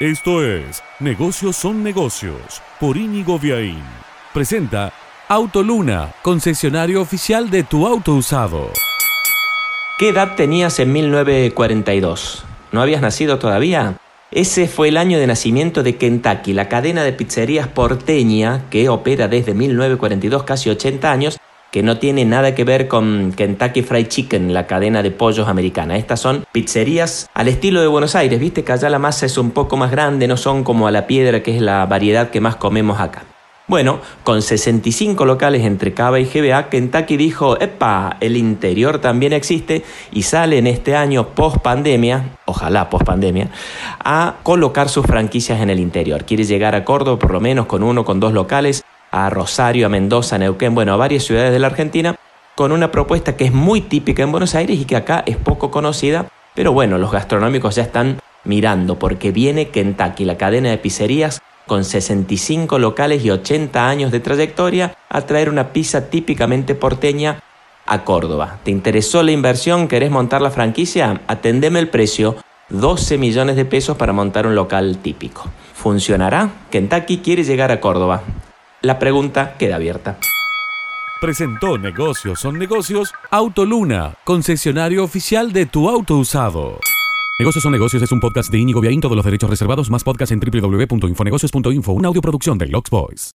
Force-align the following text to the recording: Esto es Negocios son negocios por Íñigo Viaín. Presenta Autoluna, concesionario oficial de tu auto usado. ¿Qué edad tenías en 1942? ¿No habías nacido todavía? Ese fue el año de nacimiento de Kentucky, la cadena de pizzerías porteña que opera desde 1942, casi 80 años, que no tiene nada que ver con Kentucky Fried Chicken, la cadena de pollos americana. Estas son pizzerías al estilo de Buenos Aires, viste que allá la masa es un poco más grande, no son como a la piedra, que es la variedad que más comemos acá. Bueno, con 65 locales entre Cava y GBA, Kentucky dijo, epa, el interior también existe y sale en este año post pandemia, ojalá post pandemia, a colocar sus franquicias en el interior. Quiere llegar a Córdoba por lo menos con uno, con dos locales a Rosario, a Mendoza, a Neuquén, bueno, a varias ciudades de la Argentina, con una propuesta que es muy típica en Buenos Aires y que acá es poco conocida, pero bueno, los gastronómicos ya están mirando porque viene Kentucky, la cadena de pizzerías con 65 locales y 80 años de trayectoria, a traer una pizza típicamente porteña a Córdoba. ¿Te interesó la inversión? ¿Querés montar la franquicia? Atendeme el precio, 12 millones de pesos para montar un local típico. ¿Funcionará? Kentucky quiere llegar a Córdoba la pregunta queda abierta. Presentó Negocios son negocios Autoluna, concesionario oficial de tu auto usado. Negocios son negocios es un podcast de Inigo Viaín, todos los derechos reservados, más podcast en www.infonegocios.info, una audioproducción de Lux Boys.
Esto 0.00 0.44
es 0.44 0.82
Negocios 0.98 1.54
son 1.54 1.84
negocios 1.84 2.60
por 2.80 2.96
Íñigo 2.96 3.38
Viaín. 3.38 3.80
Presenta 4.32 4.92
Autoluna, 5.28 6.12
concesionario 6.20 7.00
oficial 7.00 7.48
de 7.48 7.62
tu 7.62 7.86
auto 7.86 8.14
usado. 8.14 8.72
¿Qué 9.96 10.08
edad 10.08 10.34
tenías 10.34 10.80
en 10.80 10.92
1942? 10.92 12.44
¿No 12.72 12.82
habías 12.82 13.02
nacido 13.02 13.38
todavía? 13.38 13.96
Ese 14.32 14.66
fue 14.66 14.88
el 14.88 14.96
año 14.96 15.20
de 15.20 15.28
nacimiento 15.28 15.84
de 15.84 15.96
Kentucky, 15.96 16.54
la 16.54 16.68
cadena 16.68 17.04
de 17.04 17.12
pizzerías 17.12 17.68
porteña 17.68 18.68
que 18.70 18.88
opera 18.88 19.28
desde 19.28 19.54
1942, 19.54 20.42
casi 20.42 20.70
80 20.70 21.12
años, 21.12 21.38
que 21.74 21.82
no 21.82 21.98
tiene 21.98 22.24
nada 22.24 22.54
que 22.54 22.62
ver 22.62 22.86
con 22.86 23.32
Kentucky 23.32 23.82
Fried 23.82 24.06
Chicken, 24.06 24.54
la 24.54 24.68
cadena 24.68 25.02
de 25.02 25.10
pollos 25.10 25.48
americana. 25.48 25.96
Estas 25.96 26.20
son 26.20 26.46
pizzerías 26.52 27.28
al 27.34 27.48
estilo 27.48 27.80
de 27.80 27.88
Buenos 27.88 28.14
Aires, 28.14 28.38
viste 28.38 28.62
que 28.62 28.70
allá 28.70 28.88
la 28.88 29.00
masa 29.00 29.26
es 29.26 29.36
un 29.38 29.50
poco 29.50 29.76
más 29.76 29.90
grande, 29.90 30.28
no 30.28 30.36
son 30.36 30.62
como 30.62 30.86
a 30.86 30.92
la 30.92 31.08
piedra, 31.08 31.42
que 31.42 31.56
es 31.56 31.60
la 31.60 31.84
variedad 31.86 32.30
que 32.30 32.40
más 32.40 32.54
comemos 32.54 33.00
acá. 33.00 33.24
Bueno, 33.66 33.98
con 34.22 34.40
65 34.40 35.24
locales 35.24 35.64
entre 35.64 35.94
Cava 35.94 36.20
y 36.20 36.26
GBA, 36.26 36.68
Kentucky 36.68 37.16
dijo, 37.16 37.60
epa, 37.60 38.18
el 38.20 38.36
interior 38.36 39.00
también 39.00 39.32
existe 39.32 39.82
y 40.12 40.22
sale 40.22 40.58
en 40.58 40.68
este 40.68 40.94
año 40.94 41.30
post 41.30 41.56
pandemia, 41.56 42.36
ojalá 42.44 42.88
post 42.88 43.04
pandemia, 43.04 43.48
a 43.98 44.36
colocar 44.44 44.88
sus 44.88 45.04
franquicias 45.06 45.60
en 45.60 45.70
el 45.70 45.80
interior. 45.80 46.24
Quiere 46.24 46.44
llegar 46.44 46.76
a 46.76 46.84
Córdoba 46.84 47.18
por 47.18 47.32
lo 47.32 47.40
menos 47.40 47.66
con 47.66 47.82
uno, 47.82 48.04
con 48.04 48.20
dos 48.20 48.32
locales 48.32 48.84
a 49.14 49.30
Rosario, 49.30 49.86
a 49.86 49.88
Mendoza, 49.88 50.34
a 50.34 50.38
Neuquén, 50.40 50.74
bueno, 50.74 50.92
a 50.92 50.96
varias 50.96 51.22
ciudades 51.22 51.52
de 51.52 51.60
la 51.60 51.68
Argentina, 51.68 52.16
con 52.56 52.72
una 52.72 52.90
propuesta 52.90 53.36
que 53.36 53.44
es 53.44 53.52
muy 53.52 53.80
típica 53.80 54.24
en 54.24 54.32
Buenos 54.32 54.56
Aires 54.56 54.78
y 54.80 54.86
que 54.86 54.96
acá 54.96 55.22
es 55.24 55.36
poco 55.36 55.70
conocida, 55.70 56.26
pero 56.54 56.72
bueno, 56.72 56.98
los 56.98 57.12
gastronómicos 57.12 57.76
ya 57.76 57.82
están 57.82 58.18
mirando 58.42 58.98
porque 58.98 59.30
viene 59.30 59.68
Kentucky, 59.68 60.24
la 60.24 60.36
cadena 60.36 60.70
de 60.70 60.78
pizzerías 60.78 61.40
con 61.64 61.84
65 61.84 62.80
locales 62.80 63.24
y 63.24 63.30
80 63.30 63.88
años 63.88 64.10
de 64.10 64.18
trayectoria, 64.18 64.96
a 65.08 65.20
traer 65.22 65.48
una 65.48 65.72
pizza 65.72 66.10
típicamente 66.10 66.74
porteña 66.74 67.40
a 67.86 68.02
Córdoba. 68.04 68.58
¿Te 68.64 68.72
interesó 68.72 69.22
la 69.22 69.30
inversión? 69.30 69.86
¿Querés 69.86 70.10
montar 70.10 70.42
la 70.42 70.50
franquicia? 70.50 71.22
Atendeme 71.28 71.78
el 71.78 71.88
precio, 71.88 72.34
12 72.68 73.16
millones 73.18 73.54
de 73.54 73.64
pesos 73.64 73.96
para 73.96 74.12
montar 74.12 74.46
un 74.46 74.56
local 74.56 74.98
típico. 74.98 75.48
¿Funcionará? 75.72 76.50
Kentucky 76.70 77.18
quiere 77.18 77.44
llegar 77.44 77.70
a 77.70 77.80
Córdoba 77.80 78.22
la 78.84 78.98
pregunta 78.98 79.56
queda 79.58 79.76
abierta. 79.76 80.18
Presentó 81.20 81.78
Negocios 81.78 82.38
son 82.40 82.58
negocios 82.58 83.14
Autoluna, 83.30 84.14
concesionario 84.24 85.04
oficial 85.04 85.52
de 85.52 85.66
tu 85.66 85.88
auto 85.88 86.18
usado. 86.18 86.78
Negocios 87.38 87.62
son 87.62 87.72
negocios 87.72 88.02
es 88.02 88.12
un 88.12 88.20
podcast 88.20 88.52
de 88.52 88.58
Inigo 88.58 88.80
Viaín, 88.80 89.00
todos 89.00 89.16
los 89.16 89.24
derechos 89.24 89.50
reservados, 89.50 89.90
más 89.90 90.04
podcast 90.04 90.32
en 90.32 90.40
www.infonegocios.info, 90.40 91.92
una 91.92 92.08
audioproducción 92.08 92.58
de 92.58 92.66
Lux 92.66 92.90
Boys. 92.90 93.34